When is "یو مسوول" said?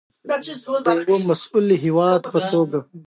1.09-1.67